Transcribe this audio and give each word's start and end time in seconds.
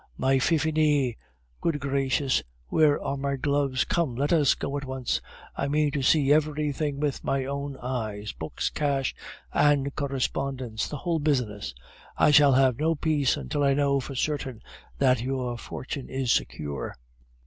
my 0.17 0.39
Fifine! 0.39 1.13
Good 1.61 1.79
gracious! 1.79 2.41
Where 2.69 2.99
are 3.03 3.17
my 3.17 3.35
gloves? 3.35 3.85
Come, 3.85 4.15
let 4.15 4.33
us 4.33 4.55
go 4.55 4.75
at 4.75 4.83
once; 4.83 5.21
I 5.55 5.67
mean 5.67 5.91
to 5.91 6.01
see 6.01 6.33
everything 6.33 6.99
with 6.99 7.23
my 7.23 7.45
own 7.45 7.77
eyes 7.77 8.31
books, 8.33 8.71
cash, 8.71 9.13
and 9.53 9.95
correspondence, 9.95 10.87
the 10.89 10.97
whole 10.97 11.19
business. 11.19 11.75
I 12.17 12.31
shall 12.31 12.53
have 12.53 12.79
no 12.79 12.95
peace 12.95 13.37
until 13.37 13.63
I 13.63 13.75
know 13.75 13.99
for 13.99 14.15
certain 14.15 14.63
that 14.97 15.21
your 15.21 15.55
fortune 15.55 16.09
is 16.09 16.31
secure." 16.31 16.95